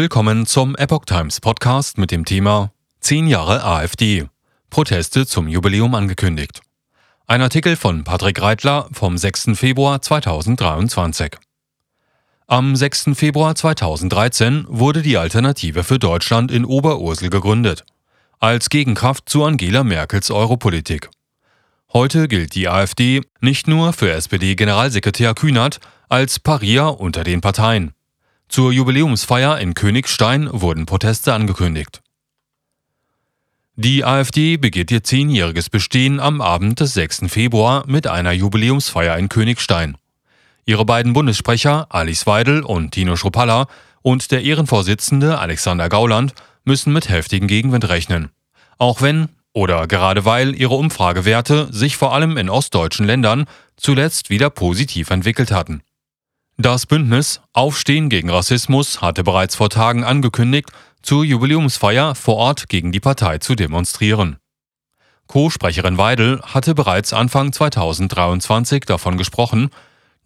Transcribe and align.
Willkommen 0.00 0.46
zum 0.46 0.76
Epoch 0.76 1.04
Times 1.04 1.42
Podcast 1.42 1.98
mit 1.98 2.10
dem 2.10 2.24
Thema 2.24 2.72
10 3.00 3.26
Jahre 3.26 3.62
AfD. 3.62 4.24
Proteste 4.70 5.26
zum 5.26 5.46
Jubiläum 5.46 5.94
angekündigt. 5.94 6.62
Ein 7.26 7.42
Artikel 7.42 7.76
von 7.76 8.02
Patrick 8.02 8.40
Reitler 8.40 8.88
vom 8.92 9.18
6. 9.18 9.50
Februar 9.52 10.00
2023. 10.00 11.36
Am 12.46 12.76
6. 12.76 13.10
Februar 13.12 13.54
2013 13.54 14.64
wurde 14.70 15.02
die 15.02 15.18
Alternative 15.18 15.84
für 15.84 15.98
Deutschland 15.98 16.50
in 16.50 16.64
Oberursel 16.64 17.28
gegründet, 17.28 17.84
als 18.38 18.70
Gegenkraft 18.70 19.28
zu 19.28 19.44
Angela 19.44 19.84
Merkels 19.84 20.30
Europolitik. 20.30 21.10
Heute 21.92 22.26
gilt 22.26 22.54
die 22.54 22.70
AfD 22.70 23.20
nicht 23.42 23.68
nur 23.68 23.92
für 23.92 24.10
SPD-Generalsekretär 24.10 25.34
Kühnert 25.34 25.78
als 26.08 26.38
Parier 26.38 26.98
unter 26.98 27.22
den 27.22 27.42
Parteien. 27.42 27.92
Zur 28.50 28.72
Jubiläumsfeier 28.72 29.60
in 29.60 29.74
Königstein 29.74 30.48
wurden 30.50 30.84
Proteste 30.84 31.32
angekündigt. 31.32 32.02
Die 33.76 34.04
AfD 34.04 34.56
begeht 34.56 34.90
ihr 34.90 35.04
zehnjähriges 35.04 35.70
Bestehen 35.70 36.18
am 36.18 36.40
Abend 36.40 36.80
des 36.80 36.94
6. 36.94 37.26
Februar 37.28 37.84
mit 37.86 38.08
einer 38.08 38.32
Jubiläumsfeier 38.32 39.16
in 39.18 39.28
Königstein. 39.28 39.96
Ihre 40.64 40.84
beiden 40.84 41.12
Bundessprecher 41.12 41.86
Alice 41.90 42.26
Weidel 42.26 42.64
und 42.64 42.90
Tino 42.90 43.14
Schopalla 43.14 43.68
und 44.02 44.32
der 44.32 44.42
Ehrenvorsitzende 44.42 45.38
Alexander 45.38 45.88
Gauland 45.88 46.34
müssen 46.64 46.92
mit 46.92 47.08
heftigem 47.08 47.46
Gegenwind 47.46 47.88
rechnen. 47.88 48.30
Auch 48.78 49.00
wenn 49.00 49.28
oder 49.52 49.86
gerade 49.86 50.24
weil 50.24 50.56
ihre 50.56 50.74
Umfragewerte 50.74 51.68
sich 51.70 51.96
vor 51.96 52.12
allem 52.12 52.36
in 52.36 52.50
ostdeutschen 52.50 53.06
Ländern 53.06 53.44
zuletzt 53.76 54.28
wieder 54.28 54.50
positiv 54.50 55.10
entwickelt 55.10 55.52
hatten. 55.52 55.82
Das 56.62 56.84
Bündnis 56.84 57.40
Aufstehen 57.54 58.10
gegen 58.10 58.28
Rassismus 58.28 59.00
hatte 59.00 59.24
bereits 59.24 59.56
vor 59.56 59.70
Tagen 59.70 60.04
angekündigt, 60.04 60.68
zur 61.00 61.24
Jubiläumsfeier 61.24 62.14
vor 62.14 62.36
Ort 62.36 62.68
gegen 62.68 62.92
die 62.92 63.00
Partei 63.00 63.38
zu 63.38 63.54
demonstrieren. 63.54 64.36
Co-Sprecherin 65.26 65.96
Weidel 65.96 66.42
hatte 66.42 66.74
bereits 66.74 67.14
Anfang 67.14 67.54
2023 67.54 68.84
davon 68.84 69.16
gesprochen, 69.16 69.70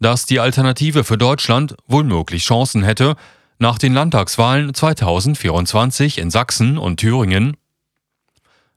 dass 0.01 0.25
die 0.25 0.41
Alternative 0.41 1.05
für 1.05 1.17
Deutschland 1.17 1.77
wohl 1.87 2.03
möglich 2.03 2.43
Chancen 2.43 2.83
hätte, 2.83 3.15
nach 3.57 3.77
den 3.77 3.93
Landtagswahlen 3.93 4.73
2024 4.73 6.17
in 6.17 6.31
Sachsen 6.31 6.77
und 6.77 6.97
Thüringen 6.97 7.55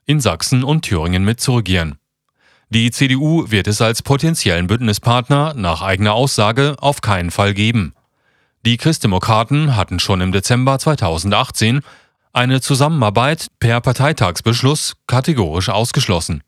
in 0.06 0.20
Sachsen 0.20 0.62
und 0.62 0.82
Thüringen 0.82 1.24
mitzuregieren. 1.24 1.97
Die 2.70 2.90
CDU 2.90 3.50
wird 3.50 3.66
es 3.66 3.80
als 3.80 4.02
potenziellen 4.02 4.66
Bündnispartner 4.66 5.54
nach 5.54 5.80
eigener 5.80 6.12
Aussage 6.12 6.76
auf 6.80 7.00
keinen 7.00 7.30
Fall 7.30 7.54
geben. 7.54 7.94
Die 8.66 8.76
Christdemokraten 8.76 9.74
hatten 9.74 9.98
schon 9.98 10.20
im 10.20 10.32
Dezember 10.32 10.78
2018 10.78 11.80
eine 12.34 12.60
Zusammenarbeit 12.60 13.46
per 13.58 13.80
Parteitagsbeschluss 13.80 14.96
kategorisch 15.06 15.70
ausgeschlossen. 15.70 16.42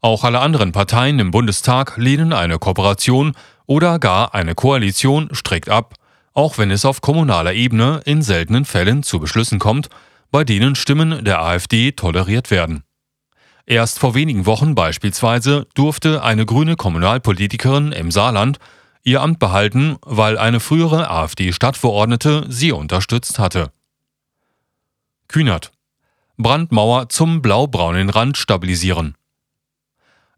Auch 0.00 0.22
alle 0.22 0.38
anderen 0.38 0.70
Parteien 0.70 1.18
im 1.18 1.32
Bundestag 1.32 1.96
lehnen 1.96 2.32
eine 2.32 2.60
Kooperation 2.60 3.32
oder 3.66 3.98
gar 3.98 4.34
eine 4.34 4.54
Koalition 4.54 5.28
strikt 5.34 5.68
ab, 5.68 5.94
auch 6.34 6.56
wenn 6.56 6.70
es 6.70 6.84
auf 6.84 7.00
kommunaler 7.00 7.52
Ebene 7.52 8.00
in 8.04 8.22
seltenen 8.22 8.64
Fällen 8.64 9.02
zu 9.02 9.18
Beschlüssen 9.18 9.58
kommt, 9.58 9.88
bei 10.30 10.44
denen 10.44 10.76
Stimmen 10.76 11.24
der 11.24 11.42
AfD 11.42 11.90
toleriert 11.90 12.52
werden. 12.52 12.84
Erst 13.66 13.98
vor 13.98 14.14
wenigen 14.14 14.46
Wochen 14.46 14.74
beispielsweise 14.74 15.66
durfte 15.74 16.22
eine 16.22 16.46
grüne 16.46 16.76
Kommunalpolitikerin 16.76 17.92
im 17.92 18.10
Saarland 18.10 18.58
ihr 19.04 19.20
Amt 19.20 19.38
behalten, 19.38 19.96
weil 20.02 20.38
eine 20.38 20.60
frühere 20.60 21.10
AfD-Stadtverordnete 21.10 22.46
sie 22.48 22.72
unterstützt 22.72 23.38
hatte. 23.38 23.72
Kühnert. 25.28 25.72
Brandmauer 26.36 27.08
zum 27.08 27.42
blau-braunen 27.42 28.10
Rand 28.10 28.36
stabilisieren. 28.36 29.14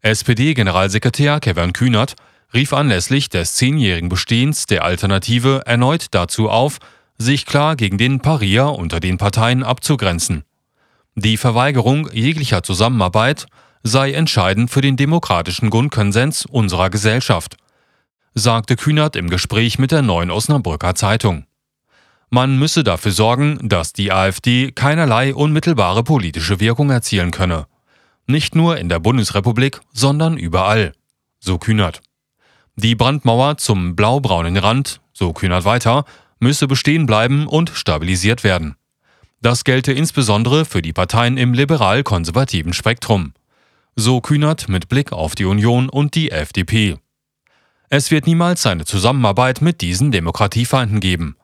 SPD-Generalsekretär 0.03 1.41
Kevin 1.41 1.72
Kühnert 1.72 2.15
rief 2.53 2.72
anlässlich 2.72 3.28
des 3.28 3.54
zehnjährigen 3.54 4.09
Bestehens 4.09 4.66
der 4.66 4.84
Alternative 4.84 5.62
erneut 5.66 6.09
dazu 6.10 6.50
auf, 6.50 6.78
sich 7.16 7.47
klar 7.47 7.77
gegen 7.77 7.97
den 7.97 8.21
Parier 8.21 8.66
unter 8.66 9.00
den 9.00 9.19
Parteien 9.19 9.62
abzugrenzen. 9.62 10.44
Die 11.16 11.36
Verweigerung 11.36 12.10
jeglicher 12.12 12.64
Zusammenarbeit 12.64 13.47
sei 13.84 14.12
entscheidend 14.12 14.70
für 14.70 14.80
den 14.80 14.97
demokratischen 14.97 15.70
Grundkonsens 15.70 16.44
unserer 16.44 16.91
Gesellschaft, 16.91 17.56
sagte 18.34 18.75
Kühnert 18.75 19.14
im 19.14 19.30
Gespräch 19.30 19.78
mit 19.78 19.92
der 19.92 20.03
Neuen 20.03 20.32
Osnabrücker 20.32 20.97
Zeitung. 20.97 21.47
Man 22.30 22.58
müsse 22.58 22.82
dafür 22.82 23.12
sorgen, 23.12 23.60
dass 23.62 23.92
die 23.92 24.10
AfD 24.10 24.72
keinerlei 24.72 25.34
unmittelbare 25.34 26.03
politische 26.03 26.58
Wirkung 26.58 26.91
erzielen 26.91 27.30
könne. 27.30 27.66
Nicht 28.26 28.56
nur 28.56 28.78
in 28.78 28.88
der 28.88 28.98
Bundesrepublik, 28.98 29.80
sondern 29.92 30.36
überall, 30.36 30.94
so 31.38 31.58
Kühnert. 31.58 32.00
Die 32.74 32.97
Brandmauer 32.97 33.58
zum 33.58 33.94
blau-braunen 33.94 34.56
Rand, 34.56 35.00
so 35.12 35.32
Kühnert 35.32 35.64
weiter, 35.64 36.06
müsse 36.41 36.66
bestehen 36.66 37.06
bleiben 37.06 37.47
und 37.47 37.70
stabilisiert 37.70 38.42
werden. 38.42 38.74
Das 39.44 39.62
gelte 39.65 39.93
insbesondere 39.93 40.65
für 40.65 40.81
die 40.81 40.94
Parteien 40.94 41.37
im 41.37 41.53
liberal-konservativen 41.53 42.72
Spektrum. 42.72 43.34
So 43.94 44.22
Kühnert 44.22 44.71
mit 44.71 44.88
Blick 44.88 45.12
auf 45.12 45.34
die 45.34 45.44
Union 45.44 45.91
und 45.91 46.15
die 46.15 46.31
FDP. 46.31 46.97
Es 47.91 48.10
wird 48.10 48.27
niemals 48.27 48.65
eine 48.65 48.87
Zusammenarbeit 48.87 49.60
mit 49.60 49.83
diesen 49.83 50.12
Demokratiefeinden 50.12 50.99
geben, 50.99 51.37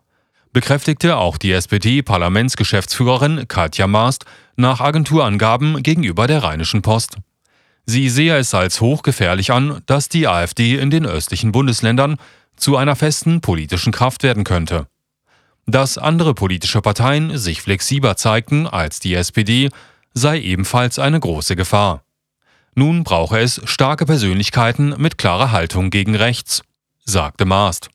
bekräftigte 0.55 1.19
auch 1.19 1.37
die 1.37 1.53
SPD-Parlamentsgeschäftsführerin 1.53 3.47
Katja 3.49 3.87
Maast 3.87 4.25
nach 4.57 4.81
Agenturangaben 4.81 5.83
gegenüber 5.83 6.27
der 6.27 6.43
Rheinischen 6.43 6.81
Post. 6.81 7.19
Sie 7.85 8.09
sehe 8.09 8.39
es 8.39 8.55
als 8.55 8.81
hochgefährlich 8.81 9.53
an, 9.53 9.83
dass 9.85 10.09
die 10.09 10.27
AfD 10.27 10.79
in 10.79 10.89
den 10.89 11.05
östlichen 11.05 11.53
Bundesländern 11.53 12.17
zu 12.57 12.79
einer 12.79 12.97
festen 12.97 13.43
politischen 13.43 13.93
Kraft 13.93 14.23
werden 14.23 14.45
könnte. 14.45 14.87
Dass 15.71 15.99
andere 15.99 16.35
politische 16.35 16.81
Parteien 16.81 17.39
sich 17.39 17.63
flexibler 17.63 18.17
zeigten 18.17 18.67
als 18.67 18.99
die 18.99 19.15
SPD, 19.15 19.71
sei 20.13 20.41
ebenfalls 20.41 20.99
eine 20.99 21.21
große 21.21 21.55
Gefahr. 21.55 22.03
Nun 22.75 23.05
brauche 23.05 23.39
es 23.39 23.61
starke 23.65 24.05
Persönlichkeiten 24.05 24.95
mit 24.99 25.17
klarer 25.17 25.53
Haltung 25.53 25.91
gegen 25.91 26.17
rechts, 26.17 26.63
sagte 27.05 27.45
Maast. 27.45 27.91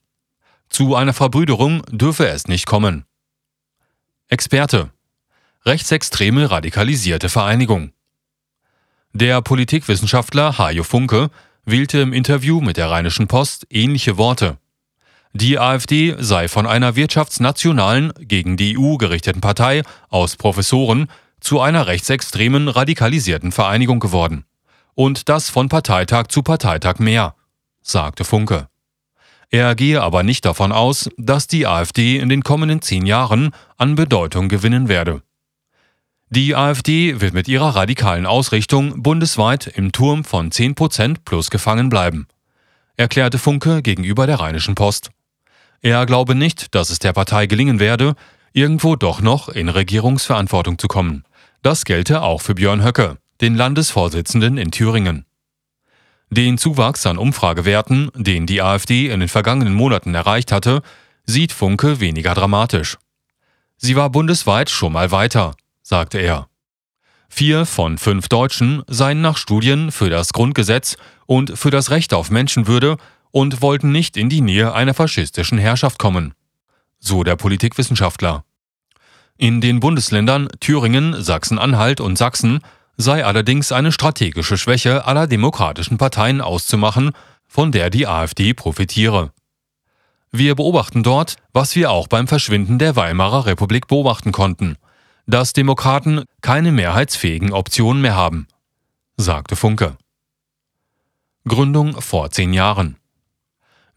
Zu 0.70 0.96
einer 0.96 1.14
Verbrüderung 1.14 1.84
dürfe 1.92 2.28
es 2.28 2.48
nicht 2.48 2.66
kommen. 2.66 3.06
Experte 4.30 4.92
Rechtsextreme 5.66 6.50
radikalisierte 6.52 7.28
Vereinigung 7.28 7.92
der 9.16 9.42
Politikwissenschaftler 9.42 10.58
Hajo 10.58 10.84
Funke 10.84 11.30
wählte 11.64 12.00
im 12.00 12.12
Interview 12.12 12.60
mit 12.60 12.76
der 12.76 12.90
Rheinischen 12.90 13.28
Post 13.28 13.66
ähnliche 13.70 14.18
Worte. 14.18 14.58
Die 15.38 15.60
AfD 15.60 16.16
sei 16.18 16.48
von 16.48 16.66
einer 16.66 16.96
wirtschaftsnationalen, 16.96 18.14
gegen 18.22 18.56
die 18.56 18.80
EU 18.80 18.96
gerichteten 18.96 19.42
Partei 19.42 19.84
aus 20.08 20.38
Professoren 20.38 21.08
zu 21.42 21.60
einer 21.60 21.88
rechtsextremen, 21.88 22.70
radikalisierten 22.70 23.52
Vereinigung 23.52 24.00
geworden. 24.00 24.46
Und 24.94 25.28
das 25.28 25.50
von 25.50 25.68
Parteitag 25.68 26.28
zu 26.30 26.42
Parteitag 26.42 27.00
mehr, 27.00 27.36
sagte 27.82 28.24
Funke. 28.24 28.70
Er 29.50 29.76
gehe 29.76 30.02
aber 30.02 30.24
nicht 30.24 30.46
davon 30.46 30.72
aus, 30.72 31.10
dass 31.18 31.48
die 31.48 31.68
AfD 31.68 32.18
in 32.18 32.30
den 32.30 32.46
kommenden 32.46 32.82
zehn 32.82 33.06
Jahren 33.06 33.52
an 33.76 33.96
Bedeutung 33.96 34.48
gewinnen 34.48 34.88
werde. 34.88 35.22
Die 36.30 36.56
AfD 36.56 37.20
wird 37.20 37.34
mit 37.34 37.50
ihrer 37.50 37.76
radikalen 37.76 38.26
Ausrichtung 38.26 39.04
bundesweit 39.04 39.68
im 39.68 39.92
Turm 39.92 40.24
von 40.24 40.50
10% 40.50 41.18
plus 41.26 41.50
gefangen 41.50 41.90
bleiben, 41.90 42.26
erklärte 42.96 43.38
Funke 43.38 43.82
gegenüber 43.82 44.28
der 44.28 44.40
Rheinischen 44.40 44.76
Post. 44.76 45.12
Er 45.86 46.08
glaube 46.08 46.34
nicht, 46.34 46.74
dass 46.74 46.90
es 46.90 46.98
der 46.98 47.14
Partei 47.14 47.46
gelingen 47.46 47.80
werde, 47.80 48.16
irgendwo 48.54 48.96
doch 48.96 49.22
noch 49.22 49.50
in 49.50 49.70
Regierungsverantwortung 49.70 50.80
zu 50.80 50.88
kommen. 50.88 51.26
Das 51.62 51.86
gelte 51.86 52.24
auch 52.24 52.42
für 52.42 52.56
Björn 52.56 52.84
Höcke, 52.84 53.20
den 53.40 53.54
Landesvorsitzenden 53.54 54.58
in 54.58 54.72
Thüringen. 54.72 55.26
Den 56.32 56.58
Zuwachs 56.58 57.06
an 57.06 57.20
Umfragewerten, 57.20 58.10
den 58.16 58.48
die 58.48 58.64
AfD 58.64 59.12
in 59.12 59.20
den 59.20 59.30
vergangenen 59.30 59.76
Monaten 59.76 60.16
erreicht 60.16 60.52
hatte, 60.52 60.82
sieht 61.24 61.52
Funke 61.52 62.00
weniger 62.00 62.34
dramatisch. 62.34 62.98
Sie 63.78 63.96
war 63.96 64.10
bundesweit 64.10 64.72
schon 64.72 64.94
mal 64.94 65.12
weiter, 65.12 65.54
sagte 65.84 66.18
er. 66.18 66.48
Vier 67.30 67.68
von 67.68 68.00
fünf 68.00 68.28
Deutschen 68.28 68.82
seien 68.88 69.22
nach 69.22 69.38
Studien 69.38 69.92
für 69.92 70.10
das 70.10 70.34
Grundgesetz 70.34 70.98
und 71.28 71.56
für 71.56 71.70
das 71.70 71.92
Recht 71.92 72.16
auf 72.16 72.32
Menschenwürde 72.32 72.98
und 73.32 73.62
wollten 73.62 73.92
nicht 73.92 74.18
in 74.18 74.30
die 74.30 74.42
Nähe 74.42 74.74
einer 74.74 74.94
faschistischen 74.94 75.58
Herrschaft 75.58 76.00
kommen. 76.00 76.34
So 77.00 77.24
der 77.24 77.36
Politikwissenschaftler. 77.36 78.44
In 79.38 79.60
den 79.60 79.80
Bundesländern 79.80 80.48
Thüringen, 80.60 81.22
Sachsen-Anhalt 81.22 82.00
und 82.00 82.18
Sachsen 82.18 82.62
sei 82.98 83.26
allerdings 83.26 83.72
eine 83.72 83.92
strategische 83.92 84.58
Schwäche 84.58 85.06
aller 85.06 85.28
demokratischen 85.28 85.98
Parteien 85.98 86.40
auszumachen, 86.42 87.12
von 87.48 87.72
der 87.72 87.90
die 87.90 88.08
AfD 88.08 88.54
profitiere. 88.54 89.32
Wir 90.32 90.56
beobachten 90.56 91.04
dort, 91.04 91.36
was 91.54 91.76
wir 91.76 91.92
auch 91.92 92.08
beim 92.08 92.28
Verschwinden 92.28 92.80
der 92.80 92.96
Weimarer 92.96 93.46
Republik 93.46 93.88
beobachten 93.88 94.32
konnten, 94.32 94.78
dass 95.28 95.54
Demokraten 95.54 96.24
keine 96.42 96.72
mehrheitsfähigen 96.72 97.52
Optionen 97.52 98.02
mehr 98.02 98.16
haben, 98.16 98.48
sagte 99.18 99.56
Funke. 99.56 99.98
Gründung 101.48 102.02
vor 102.02 102.32
zehn 102.32 102.54
Jahren. 102.54 102.98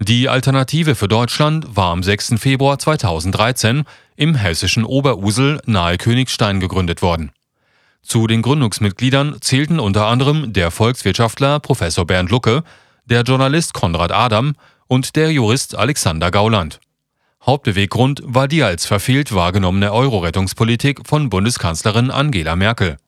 Die 0.00 0.28
Alternative 0.28 0.94
für 0.94 1.08
Deutschland 1.08 1.74
war 1.74 1.90
am 1.90 2.04
6. 2.04 2.34
Februar 2.38 2.78
2013 2.78 3.82
im 4.14 4.36
hessischen 4.36 4.84
Oberursel 4.84 5.60
nahe 5.66 5.96
Königstein 5.96 6.60
gegründet 6.60 7.02
worden. 7.02 7.32
Zu 8.02 8.28
den 8.28 8.42
Gründungsmitgliedern 8.42 9.38
zählten 9.40 9.80
unter 9.80 10.06
anderem 10.06 10.52
der 10.52 10.70
Volkswirtschaftler 10.70 11.58
Professor 11.58 12.06
Bernd 12.06 12.30
Lucke, 12.30 12.62
der 13.06 13.22
Journalist 13.22 13.74
Konrad 13.74 14.12
Adam 14.12 14.54
und 14.86 15.16
der 15.16 15.32
Jurist 15.32 15.74
Alexander 15.74 16.30
Gauland. 16.30 16.78
Hauptbeweggrund 17.44 18.22
war 18.24 18.46
die 18.46 18.62
als 18.62 18.86
verfehlt 18.86 19.34
wahrgenommene 19.34 19.92
Euro-Rettungspolitik 19.92 21.08
von 21.08 21.28
Bundeskanzlerin 21.28 22.12
Angela 22.12 22.54
Merkel. 22.54 22.98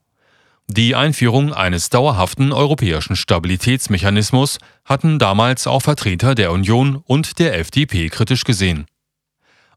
Die 0.73 0.95
Einführung 0.95 1.53
eines 1.53 1.91
dauerhaften 1.91 2.53
europäischen 2.53 3.17
Stabilitätsmechanismus 3.17 4.59
hatten 4.85 5.19
damals 5.19 5.67
auch 5.67 5.83
Vertreter 5.83 6.37
der 6.37 6.53
Union 6.53 7.03
und 7.07 7.41
der 7.41 7.59
FDP 7.59 8.09
kritisch 8.09 8.45
gesehen. 8.45 8.87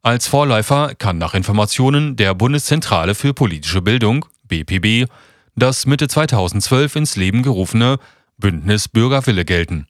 Als 0.04 0.28
Vorläufer 0.28 0.94
kann 0.94 1.18
nach 1.18 1.34
Informationen 1.34 2.16
der 2.16 2.36
Bundeszentrale 2.36 3.16
für 3.16 3.34
politische 3.34 3.82
Bildung 3.82 4.28
BPB 4.44 5.10
das 5.56 5.88
Mitte 5.88 6.08
2012 6.08 6.96
ins 6.98 7.16
Leben 7.16 7.42
gerufene 7.42 7.98
Bündnis 8.38 8.88
Bürgerwille 8.88 9.46
gelten, 9.46 9.88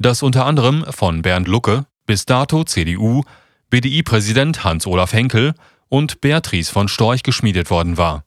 das 0.00 0.20
unter 0.20 0.46
anderem 0.46 0.84
von 0.90 1.22
Bernd 1.22 1.46
Lucke, 1.46 1.86
bis 2.06 2.26
dato 2.26 2.64
CDU, 2.64 3.22
BDI-Präsident 3.70 4.64
Hans-Olaf 4.64 5.12
Henkel 5.12 5.54
und 5.88 6.20
Beatrice 6.20 6.72
von 6.72 6.88
Storch 6.88 7.22
geschmiedet 7.22 7.70
worden 7.70 7.98
war. 7.98 8.24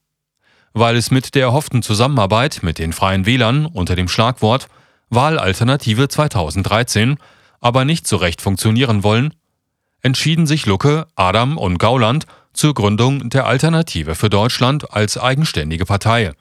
Weil 0.74 0.96
es 0.96 1.12
mit 1.12 1.36
der 1.36 1.44
erhofften 1.44 1.84
Zusammenarbeit 1.84 2.60
mit 2.64 2.80
den 2.80 2.94
Freien 2.94 3.26
Wählern 3.26 3.66
unter 3.66 3.96
dem 3.96 4.08
Schlagwort 4.08 4.68
Wahlalternative 5.10 6.08
2013 6.08 7.18
aber 7.62 7.86
nicht 7.86 8.08
so 8.08 8.18
recht 8.18 8.42
funktionieren 8.42 9.04
wollen, 9.04 9.34
entschieden 10.02 10.46
sich 10.46 10.66
Lucke, 10.66 11.08
Adam 11.16 11.58
und 11.58 11.78
Gauland 11.78 12.26
zur 12.52 12.74
Gründung 12.74 13.30
der 13.30 13.46
Alternative 13.46 14.16
für 14.16 14.30
Deutschland 14.30 14.92
als 14.92 15.18
eigenständige 15.18 15.86
Partei, 15.86 16.34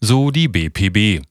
so 0.00 0.30
die 0.30 0.46
BPB. 0.46 1.24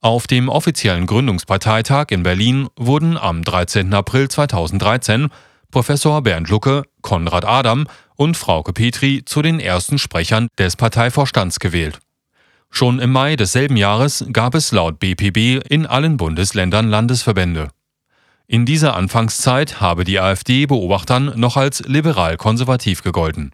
Auf 0.00 0.26
dem 0.26 0.48
offiziellen 0.48 1.06
Gründungsparteitag 1.06 2.06
in 2.10 2.22
Berlin 2.22 2.68
wurden 2.76 3.18
am 3.18 3.42
13. 3.42 3.92
April 3.92 4.28
2013 4.28 5.28
Professor 5.70 6.22
Bernd 6.22 6.48
Lucke, 6.48 6.84
Konrad 7.02 7.44
Adam 7.44 7.86
und 8.20 8.36
Frauke 8.36 8.74
Petri 8.74 9.22
zu 9.24 9.40
den 9.40 9.60
ersten 9.60 9.98
Sprechern 9.98 10.48
des 10.58 10.76
Parteivorstands 10.76 11.58
gewählt. 11.58 12.00
Schon 12.68 12.98
im 12.98 13.12
Mai 13.12 13.34
desselben 13.34 13.78
Jahres 13.78 14.26
gab 14.30 14.54
es 14.54 14.72
laut 14.72 14.98
BPB 14.98 15.66
in 15.66 15.86
allen 15.86 16.18
Bundesländern 16.18 16.90
Landesverbände. 16.90 17.68
In 18.46 18.66
dieser 18.66 18.94
Anfangszeit 18.94 19.80
habe 19.80 20.04
die 20.04 20.20
AfD 20.20 20.66
Beobachtern 20.66 21.32
noch 21.36 21.56
als 21.56 21.80
liberal-konservativ 21.86 23.02
gegolten. 23.02 23.52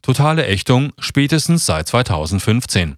Totale 0.00 0.46
Ächtung 0.46 0.94
spätestens 0.98 1.66
seit 1.66 1.86
2015. 1.86 2.96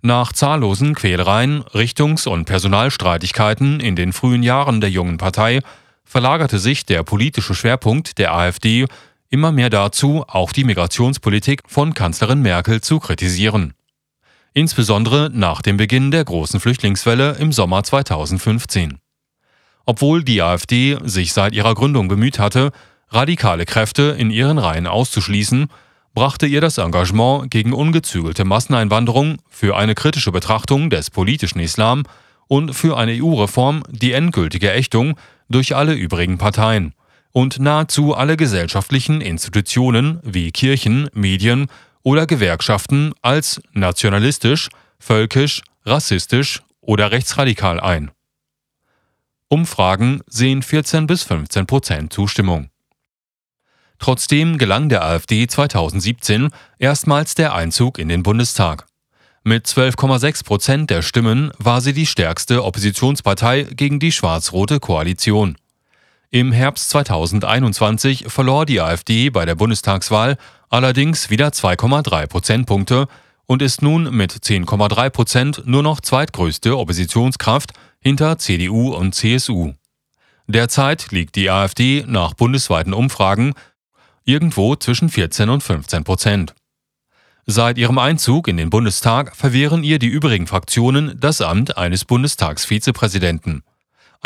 Nach 0.00 0.32
zahllosen 0.32 0.94
Quälereien, 0.94 1.64
Richtungs- 1.74 2.26
und 2.26 2.46
Personalstreitigkeiten 2.46 3.80
in 3.80 3.94
den 3.94 4.14
frühen 4.14 4.42
Jahren 4.42 4.80
der 4.80 4.88
jungen 4.88 5.18
Partei 5.18 5.60
verlagerte 6.02 6.58
sich 6.58 6.86
der 6.86 7.02
politische 7.02 7.54
Schwerpunkt 7.54 8.16
der 8.16 8.32
AfD 8.32 8.86
immer 9.34 9.52
mehr 9.52 9.68
dazu, 9.68 10.24
auch 10.26 10.52
die 10.52 10.64
Migrationspolitik 10.64 11.60
von 11.66 11.92
Kanzlerin 11.92 12.40
Merkel 12.40 12.80
zu 12.80 12.98
kritisieren. 12.98 13.74
Insbesondere 14.54 15.30
nach 15.30 15.60
dem 15.60 15.76
Beginn 15.76 16.10
der 16.10 16.24
großen 16.24 16.58
Flüchtlingswelle 16.58 17.32
im 17.32 17.52
Sommer 17.52 17.82
2015 17.84 18.98
obwohl 19.86 20.24
die 20.24 20.42
AfD 20.42 20.98
sich 21.04 21.32
seit 21.32 21.54
ihrer 21.54 21.74
Gründung 21.74 22.08
bemüht 22.08 22.38
hatte, 22.38 22.72
radikale 23.08 23.64
Kräfte 23.64 24.16
in 24.18 24.30
ihren 24.30 24.58
Reihen 24.58 24.86
auszuschließen, 24.86 25.68
brachte 26.14 26.46
ihr 26.46 26.60
das 26.60 26.78
Engagement 26.78 27.50
gegen 27.50 27.72
ungezügelte 27.72 28.44
Masseneinwanderung 28.44 29.38
für 29.48 29.76
eine 29.76 29.94
kritische 29.94 30.32
Betrachtung 30.32 30.90
des 30.90 31.10
politischen 31.10 31.60
Islam 31.60 32.04
und 32.46 32.74
für 32.74 32.96
eine 32.96 33.12
EU-Reform 33.22 33.82
die 33.90 34.12
endgültige 34.12 34.72
Ächtung 34.72 35.18
durch 35.48 35.76
alle 35.76 35.94
übrigen 35.94 36.38
Parteien 36.38 36.94
und 37.34 37.58
nahezu 37.58 38.14
alle 38.14 38.36
gesellschaftlichen 38.36 39.20
Institutionen 39.20 40.20
wie 40.22 40.52
Kirchen, 40.52 41.10
Medien 41.12 41.66
oder 42.04 42.26
Gewerkschaften 42.26 43.12
als 43.22 43.60
nationalistisch, 43.72 44.68
völkisch, 45.00 45.62
rassistisch 45.84 46.62
oder 46.80 47.10
rechtsradikal 47.10 47.80
ein. 47.80 48.12
Umfragen 49.48 50.20
sehen 50.28 50.62
14 50.62 51.08
bis 51.08 51.24
15 51.24 51.66
Prozent 51.66 52.12
Zustimmung. 52.12 52.70
Trotzdem 53.98 54.56
gelang 54.56 54.88
der 54.88 55.04
AfD 55.04 55.48
2017 55.48 56.50
erstmals 56.78 57.34
der 57.34 57.52
Einzug 57.52 57.98
in 57.98 58.08
den 58.08 58.22
Bundestag. 58.22 58.86
Mit 59.42 59.66
12,6 59.66 60.44
Prozent 60.44 60.90
der 60.90 61.02
Stimmen 61.02 61.50
war 61.58 61.80
sie 61.80 61.92
die 61.92 62.06
stärkste 62.06 62.64
Oppositionspartei 62.64 63.64
gegen 63.64 63.98
die 63.98 64.12
schwarz-rote 64.12 64.78
Koalition. 64.78 65.56
Im 66.34 66.50
Herbst 66.50 66.90
2021 66.90 68.24
verlor 68.26 68.66
die 68.66 68.80
AfD 68.80 69.30
bei 69.30 69.44
der 69.44 69.54
Bundestagswahl 69.54 70.36
allerdings 70.68 71.30
wieder 71.30 71.50
2,3 71.50 72.26
Prozentpunkte 72.26 73.06
und 73.46 73.62
ist 73.62 73.82
nun 73.82 74.12
mit 74.12 74.32
10,3 74.32 75.10
Prozent 75.10 75.62
nur 75.64 75.84
noch 75.84 76.00
zweitgrößte 76.00 76.76
Oppositionskraft 76.76 77.70
hinter 78.00 78.36
CDU 78.36 78.92
und 78.92 79.14
CSU. 79.14 79.74
Derzeit 80.48 81.12
liegt 81.12 81.36
die 81.36 81.50
AfD 81.50 82.02
nach 82.04 82.34
bundesweiten 82.34 82.94
Umfragen 82.94 83.54
irgendwo 84.24 84.74
zwischen 84.74 85.10
14 85.10 85.48
und 85.48 85.62
15 85.62 86.02
Prozent. 86.02 86.56
Seit 87.46 87.78
ihrem 87.78 87.98
Einzug 87.98 88.48
in 88.48 88.56
den 88.56 88.70
Bundestag 88.70 89.36
verwehren 89.36 89.84
ihr 89.84 90.00
die 90.00 90.08
übrigen 90.08 90.48
Fraktionen 90.48 91.16
das 91.20 91.40
Amt 91.40 91.78
eines 91.78 92.04
Bundestagsvizepräsidenten. 92.04 93.62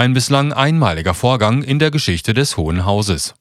Ein 0.00 0.14
bislang 0.14 0.52
einmaliger 0.52 1.12
Vorgang 1.12 1.64
in 1.64 1.80
der 1.80 1.90
Geschichte 1.90 2.32
des 2.32 2.56
Hohen 2.56 2.86
Hauses. 2.86 3.34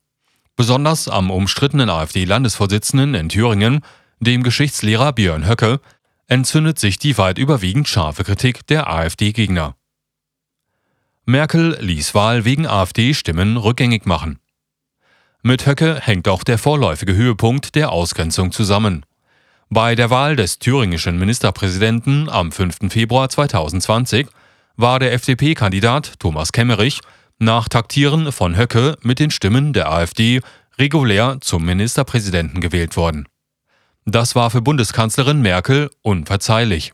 Besonders 0.56 1.08
am 1.08 1.30
umstrittenen 1.30 1.88
AfD-Landesvorsitzenden 1.88 3.14
in 3.14 3.30
Thüringen, 3.30 3.82
dem 4.20 4.42
Geschichtslehrer 4.42 5.14
Björn 5.14 5.48
Höcke, 5.48 5.80
entzündet 6.26 6.80
sich 6.80 6.98
die 6.98 7.16
weit 7.20 7.38
überwiegend 7.38 7.88
scharfe 7.88 8.24
Kritik 8.24 8.66
der 8.66 8.90
AfD-Gegner. 8.90 9.76
Merkel 11.26 11.78
ließ 11.80 12.16
Wahl 12.16 12.44
wegen 12.44 12.66
AfD-Stimmen 12.66 13.58
rückgängig 13.58 14.08
machen. 14.08 14.40
Mit 15.44 15.68
Höcke 15.68 16.00
hängt 16.02 16.28
auch 16.28 16.44
der 16.44 16.58
vorläufige 16.58 17.14
Höhepunkt 17.14 17.76
der 17.76 17.92
Ausgrenzung 17.92 18.52
zusammen. 18.52 19.06
Bei 19.70 19.94
der 19.94 20.10
Wahl 20.10 20.36
des 20.36 20.58
thüringischen 20.58 21.20
Ministerpräsidenten 21.20 22.30
am 22.30 22.52
5. 22.52 22.90
Februar 22.90 23.30
2020 23.30 24.26
war 24.78 25.00
der 25.00 25.12
FDP-Kandidat 25.14 26.20
Thomas 26.20 26.52
Kemmerich 26.52 27.02
nach 27.40 27.68
Taktieren 27.68 28.32
von 28.32 28.56
Höcke 28.56 28.98
mit 29.02 29.20
den 29.20 29.32
Stimmen 29.32 29.74
der 29.74 29.92
AfD 29.92 30.42
regulär 30.78 31.38
zum 31.42 31.66
Ministerpräsidenten 31.66 32.62
gewählt 32.62 32.96
worden. 32.96 33.28
Das 34.06 34.36
war 34.36 34.52
für 34.52 34.62
Bundeskanzlerin 34.62 35.42
Merkel 35.42 35.90
unverzeihlich. 36.04 36.94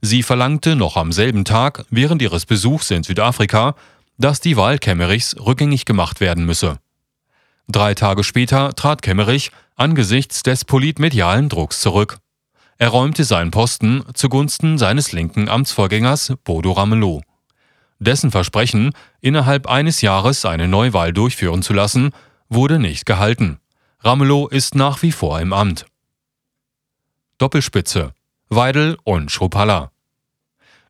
Sie 0.00 0.22
verlangte 0.22 0.76
noch 0.76 0.96
am 0.96 1.10
selben 1.10 1.44
Tag 1.44 1.84
während 1.90 2.22
ihres 2.22 2.46
Besuchs 2.46 2.90
in 2.92 3.02
Südafrika, 3.02 3.74
dass 4.16 4.40
die 4.40 4.56
Wahl 4.56 4.78
Kemmerichs 4.78 5.36
rückgängig 5.38 5.84
gemacht 5.84 6.20
werden 6.20 6.46
müsse. 6.46 6.78
Drei 7.66 7.94
Tage 7.94 8.22
später 8.22 8.74
trat 8.74 9.02
Kemmerich 9.02 9.50
angesichts 9.74 10.42
des 10.44 10.64
politmedialen 10.64 11.48
Drucks 11.48 11.80
zurück. 11.80 12.18
Er 12.80 12.90
räumte 12.90 13.24
seinen 13.24 13.50
Posten 13.50 14.04
zugunsten 14.14 14.78
seines 14.78 15.10
linken 15.10 15.48
Amtsvorgängers 15.48 16.34
Bodo 16.44 16.72
Ramelow. 16.72 17.22
Dessen 17.98 18.30
Versprechen, 18.30 18.92
innerhalb 19.20 19.66
eines 19.66 20.00
Jahres 20.00 20.44
eine 20.44 20.68
Neuwahl 20.68 21.12
durchführen 21.12 21.62
zu 21.62 21.72
lassen, 21.72 22.12
wurde 22.48 22.78
nicht 22.78 23.04
gehalten. 23.04 23.58
Ramelow 24.00 24.46
ist 24.46 24.76
nach 24.76 25.02
wie 25.02 25.10
vor 25.10 25.40
im 25.40 25.52
Amt. 25.52 25.86
Doppelspitze 27.38 28.14
Weidel 28.48 28.96
und 29.02 29.32
Schopalla. 29.32 29.90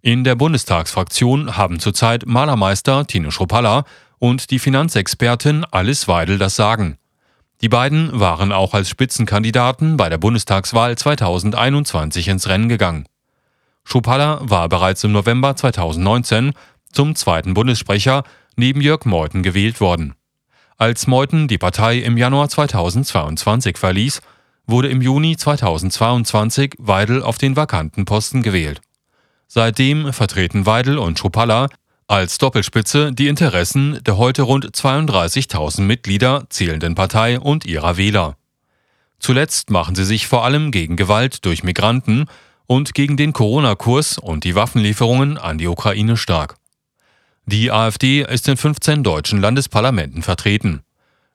In 0.03 0.23
der 0.23 0.37
Bundestagsfraktion 0.37 1.57
haben 1.57 1.81
zurzeit 1.81 2.27
Malermeister 2.27 3.07
Tino 3.07 3.31
Schopalla 3.31 3.85
und 4.19 4.51
die 4.51 4.59
Finanzexpertin 4.59 5.65
Alice 5.65 6.07
Weidel 6.07 6.39
das 6.39 6.55
Sagen. 6.55 6.99
Die 7.61 7.69
beiden 7.69 8.21
waren 8.21 8.53
auch 8.53 8.73
als 8.73 8.89
Spitzenkandidaten 8.89 9.97
bei 9.97 10.09
der 10.09 10.19
Bundestagswahl 10.19 10.97
2021 10.97 12.29
ins 12.29 12.49
Rennen 12.49 12.69
gegangen. 12.69 13.07
Schopalla 13.83 14.39
war 14.43 14.69
bereits 14.69 15.03
im 15.03 15.13
November 15.13 15.57
2019 15.57 16.53
zum 16.93 17.17
zweiten 17.17 17.55
Bundessprecher 17.55 18.23
neben 18.55 18.81
Jörg 18.81 19.05
Meuthen 19.07 19.43
gewählt 19.43 19.81
worden. 19.81 20.15
Als 20.77 21.09
Meuthen 21.09 21.49
die 21.49 21.59
Partei 21.59 21.99
im 21.99 22.17
Januar 22.17 22.49
2022 22.49 23.77
verließ, 23.77 24.21
wurde 24.69 24.89
im 24.89 25.03
Juni 25.03 25.37
2022 25.37 26.75
Weidel 26.79 27.23
auf 27.23 27.39
den 27.39 27.57
vakanten 27.57 28.05
Posten 28.05 28.43
gewählt. 28.43 28.81
Seitdem 29.49 30.13
vertreten 30.13 30.67
Weidel 30.67 30.99
und 30.99 31.19
Schupalla 31.19 31.69
als 32.09 32.39
Doppelspitze 32.39 33.13
die 33.13 33.29
Interessen 33.29 34.03
der 34.03 34.17
heute 34.17 34.43
rund 34.43 34.67
32.000 34.67 35.83
Mitglieder 35.83 36.47
zählenden 36.49 36.95
Partei 36.95 37.39
und 37.39 37.67
ihrer 37.67 37.99
Wähler. 37.99 38.37
Zuletzt 39.21 39.71
machen 39.71 39.95
sie 39.95 40.07
sich 40.07 40.27
vor 40.27 40.45
allem 40.45 40.71
gegen 40.71 40.97
Gewalt 40.97 41.45
durch 41.45 41.63
Migranten 41.63 42.25
und 42.67 42.95
gegen 42.95 43.17
den 43.19 43.35
Corona-Kurs 43.35 44.17
und 44.17 44.45
die 44.45 44.55
Waffenlieferungen 44.55 45.37
an 45.37 45.59
die 45.59 45.67
Ukraine 45.67 46.17
stark. 46.17 46.57
Die 47.45 47.71
AfD 47.71 48.23
ist 48.23 48.49
in 48.49 48.57
15 48.57 49.03
deutschen 49.03 49.41
Landesparlamenten 49.41 50.23
vertreten. 50.23 50.83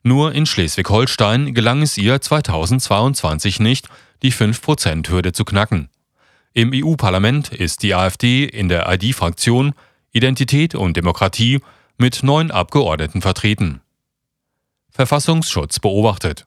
Nur 0.02 0.34
in 0.34 0.46
Schleswig-Holstein 0.46 1.54
gelang 1.54 1.82
es 1.82 1.98
ihr 1.98 2.20
2022 2.20 3.60
nicht, 3.60 3.90
die 4.22 4.34
5%-Hürde 4.34 5.34
zu 5.34 5.46
knacken. 5.46 5.90
Im 6.54 6.72
EU-Parlament 6.74 7.50
ist 7.50 7.84
die 7.84 7.94
AfD 7.94 8.46
in 8.46 8.70
der 8.70 8.92
ID-Fraktion 8.92 9.74
Identität 10.14 10.76
und 10.76 10.96
Demokratie 10.96 11.60
mit 11.98 12.24
neun 12.24 12.52
Abgeordneten 12.52 13.22
vertreten. 13.22 13.82
Verfassungsschutz 14.92 15.80
beobachtet. 15.80 16.46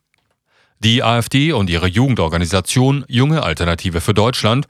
Die 0.78 1.02
AfD 1.02 1.52
und 1.52 1.68
ihre 1.68 1.88
Jugendorganisation 1.88 3.04
Junge 3.08 3.42
Alternative 3.42 4.00
für 4.00 4.14
Deutschland 4.14 4.68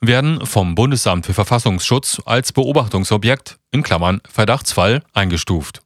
werden 0.00 0.46
vom 0.46 0.74
Bundesamt 0.74 1.26
für 1.26 1.34
Verfassungsschutz 1.34 2.22
als 2.24 2.52
Beobachtungsobjekt 2.52 3.58
in 3.70 3.82
Klammern 3.82 4.20
Verdachtsfall 4.28 5.02
eingestuft 5.12 5.82